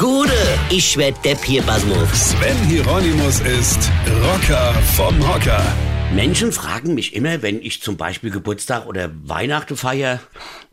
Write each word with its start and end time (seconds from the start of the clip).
Gude, 0.00 0.32
ich 0.70 0.96
werd 0.96 1.22
Depp 1.26 1.44
hier, 1.44 1.60
Basmus. 1.60 2.30
Sven 2.30 2.56
Hieronymus 2.66 3.40
ist 3.40 3.90
Rocker 4.24 4.72
vom 4.96 5.14
Hocker. 5.28 5.62
Menschen 6.14 6.52
fragen 6.52 6.94
mich 6.94 7.14
immer, 7.14 7.42
wenn 7.42 7.60
ich 7.60 7.82
zum 7.82 7.98
Beispiel 7.98 8.30
Geburtstag 8.30 8.86
oder 8.86 9.10
Weihnachten 9.24 9.76
feiere, 9.76 10.20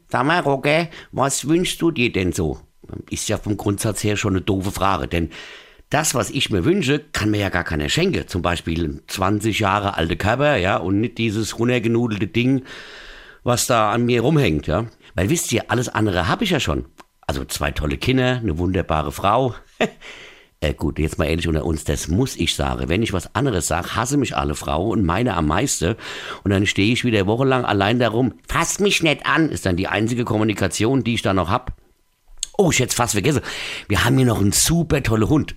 sag 0.08 0.26
mal, 0.26 0.40
Rocker, 0.40 0.88
was 1.12 1.46
wünschst 1.46 1.82
du 1.82 1.92
dir 1.92 2.10
denn 2.10 2.32
so? 2.32 2.62
Ist 3.10 3.28
ja 3.28 3.38
vom 3.38 3.58
Grundsatz 3.58 4.02
her 4.02 4.16
schon 4.16 4.32
eine 4.32 4.46
doofe 4.46 4.72
Frage, 4.72 5.10
denn 5.10 5.32
das, 5.90 6.16
was 6.16 6.30
ich 6.30 6.50
mir 6.50 6.64
wünsche, 6.64 7.00
kann 7.12 7.30
mir 7.30 7.42
ja 7.42 7.50
gar 7.50 7.66
keiner 7.66 7.90
schenken. 7.90 8.30
Zum 8.30 8.42
Beispiel 8.42 8.86
ein 8.86 9.02
20 9.08 9.60
Jahre 9.60 9.98
alte 9.98 10.16
Körper, 10.16 10.56
ja, 10.56 10.78
und 10.78 11.02
nicht 11.02 11.18
dieses 11.18 11.60
runtergenudelte 11.60 12.28
Ding, 12.28 12.64
was 13.44 13.68
da 13.68 13.92
an 13.92 14.06
mir 14.06 14.22
rumhängt, 14.22 14.68
ja. 14.68 14.86
Weil 15.16 15.30
wisst 15.30 15.52
ihr, 15.52 15.70
alles 15.70 15.90
andere 15.90 16.30
habe 16.30 16.46
ich 16.46 16.52
ja 16.52 16.62
schon. 16.62 16.86
Also 17.28 17.44
zwei 17.44 17.72
tolle 17.72 17.98
Kinder, 17.98 18.38
eine 18.38 18.58
wunderbare 18.58 19.12
Frau. 19.12 19.54
äh, 20.62 20.74
gut, 20.74 20.98
jetzt 20.98 21.18
mal 21.18 21.26
ehrlich 21.26 21.48
unter 21.48 21.66
uns, 21.66 21.84
das 21.84 22.08
muss 22.08 22.38
ich 22.38 22.56
sagen. 22.56 22.88
Wenn 22.88 23.04
ich 23.04 23.12
was 23.12 23.36
anderes 23.36 23.68
sage, 23.68 23.96
hasse 23.96 24.16
mich 24.16 24.36
alle 24.36 24.56
Frauen 24.56 24.92
und 25.00 25.06
meine 25.06 25.36
am 25.36 25.48
meisten. 25.48 25.96
Und 26.46 26.52
dann 26.52 26.66
stehe 26.66 26.94
ich 26.94 27.04
wieder 27.04 27.28
wochenlang 27.28 27.66
allein 27.66 28.00
darum. 28.00 28.34
Fass 28.48 28.80
mich 28.80 29.04
nicht 29.04 29.26
an, 29.26 29.50
ist 29.50 29.66
dann 29.66 29.76
die 29.76 29.90
einzige 29.90 30.24
Kommunikation, 30.24 31.04
die 31.04 31.16
ich 31.16 31.22
da 31.22 31.34
noch 31.34 31.50
hab. 31.50 31.76
Oh, 32.58 32.72
ich 32.72 32.80
hätte 32.80 32.96
fast 32.96 33.14
vergessen. 33.14 33.42
Wir 33.90 34.06
haben 34.06 34.18
hier 34.18 34.26
noch 34.26 34.40
einen 34.40 34.54
super 34.54 35.04
tolle 35.04 35.28
Hund. 35.28 35.56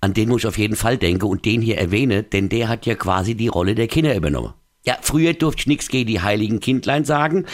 An 0.00 0.14
den 0.14 0.28
muss 0.28 0.42
ich 0.42 0.46
auf 0.48 0.58
jeden 0.58 0.76
Fall 0.76 0.98
denken 0.98 1.26
und 1.26 1.44
den 1.44 1.62
hier 1.62 1.78
erwähne, 1.78 2.24
denn 2.24 2.48
der 2.48 2.68
hat 2.68 2.86
ja 2.86 2.96
quasi 2.96 3.36
die 3.36 3.48
Rolle 3.48 3.74
der 3.74 3.86
Kinder 3.86 4.14
übernommen. 4.14 4.52
Ja, 4.86 4.98
früher 5.00 5.32
durfte 5.32 5.60
ich 5.60 5.66
nichts 5.66 5.88
gegen 5.88 6.08
die 6.08 6.20
heiligen 6.20 6.60
Kindlein 6.60 7.06
sagen, 7.06 7.46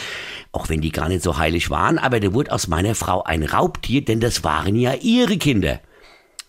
auch 0.51 0.67
wenn 0.67 0.81
die 0.81 0.91
gar 0.91 1.07
nicht 1.07 1.23
so 1.23 1.37
heilig 1.37 1.69
waren, 1.69 1.97
aber 1.97 2.19
da 2.19 2.33
wurde 2.33 2.51
aus 2.51 2.67
meiner 2.67 2.93
Frau 2.93 3.23
ein 3.23 3.43
Raubtier, 3.43 4.03
denn 4.03 4.19
das 4.19 4.43
waren 4.43 4.75
ja 4.75 4.93
ihre 4.95 5.37
Kinder. 5.37 5.79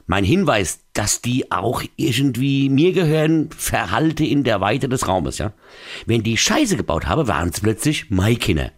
Mein 0.07 0.25
Hinweis, 0.25 0.81
dass 0.93 1.23
die 1.23 1.53
auch 1.53 1.85
irgendwie 1.97 2.69
mir 2.69 2.93
gehören, 2.93 3.51
verhalte 3.57 4.25
in 4.25 4.43
der 4.43 4.61
Weite 4.61 4.89
des 4.89 5.07
Raumes, 5.07 5.39
ja. 5.39 5.53
Wenn 6.07 6.25
die 6.25 6.37
Scheiße 6.37 6.77
gebaut 6.77 7.07
habe, 7.07 7.29
waren 7.29 7.51
es 7.51 7.61
plötzlich 7.61 8.11
meine 8.11 8.37
Kinder. 8.37 8.73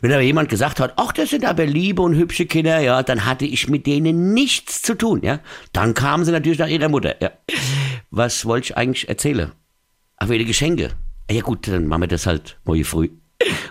Wenn 0.00 0.12
aber 0.12 0.22
jemand 0.22 0.48
gesagt 0.48 0.80
hat, 0.80 0.94
ach, 0.96 1.12
das 1.12 1.30
sind 1.30 1.44
aber 1.44 1.64
liebe 1.64 2.02
und 2.02 2.16
hübsche 2.16 2.46
Kinder, 2.46 2.80
ja, 2.80 3.04
dann 3.04 3.24
hatte 3.24 3.46
ich 3.46 3.68
mit 3.68 3.86
denen 3.86 4.34
nichts 4.34 4.82
zu 4.82 4.96
tun, 4.96 5.20
ja. 5.22 5.38
Dann 5.72 5.94
kamen 5.94 6.24
sie 6.24 6.32
natürlich 6.32 6.58
nach 6.58 6.68
ihrer 6.68 6.88
Mutter, 6.88 7.14
ja. 7.22 7.30
Was 8.10 8.44
wollte 8.44 8.66
ich 8.66 8.76
eigentlich 8.76 9.08
erzählen? 9.08 9.52
Ach, 10.16 10.28
wegen 10.28 10.46
Geschenke. 10.46 10.90
Ja 11.30 11.40
gut, 11.42 11.66
dann 11.68 11.86
machen 11.86 12.02
wir 12.02 12.08
das 12.08 12.26
halt 12.26 12.56
morgen 12.64 12.84
früh. 12.84 13.08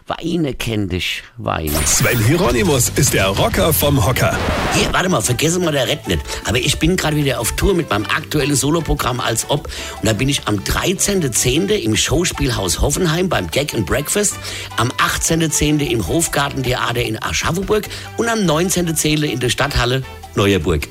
Weine 0.08 0.54
kenn 0.54 0.90
dich, 0.90 1.24
Weine. 1.38 1.74
Sven 1.86 2.24
Hieronymus 2.24 2.90
ist 2.96 3.14
der 3.14 3.28
Rocker 3.28 3.74
vom 3.74 4.06
Hocker. 4.06 4.38
Hier, 4.74 4.94
warte 4.94 5.10
mal, 5.10 5.22
vergessen 5.22 5.64
wir 5.64 5.72
der 5.72 5.88
Rett 5.88 6.08
nicht. 6.08 6.22
Aber 6.46 6.60
ich 6.60 6.78
bin 6.78 6.96
gerade 6.96 7.16
wieder 7.16 7.40
auf 7.40 7.54
Tour 7.54 7.74
mit 7.74 7.90
meinem 7.90 8.06
aktuellen 8.06 8.56
Soloprogramm 8.56 9.20
als 9.20 9.50
ob. 9.50 9.68
Und 10.00 10.06
da 10.08 10.14
bin 10.14 10.30
ich 10.30 10.48
am 10.48 10.58
13.10. 10.58 11.72
im 11.72 11.96
Schauspielhaus 11.96 12.82
Hoffenheim 12.82 13.30
beim 13.30 13.50
Gag 13.50 13.74
and 13.74 13.88
Breakfast, 13.88 14.36
am 14.78 14.90
18.10. 14.90 15.80
im 15.90 16.08
Hofgartentheater 16.08 17.02
in 17.02 17.22
Aschaffenburg 17.22 17.88
und 18.18 18.30
am 18.30 18.40
19.10. 18.40 19.24
in 19.24 19.40
der 19.40 19.50
Stadthalle 19.50 20.04
Neuerburg. 20.36 20.88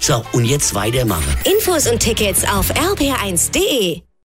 So, 0.00 0.24
und 0.32 0.46
jetzt 0.46 0.74
weitermachen. 0.74 1.36
Infos 1.44 1.86
und 1.86 2.00
Tickets 2.00 2.42
auf 2.44 2.72
rb1.de. 2.74 4.02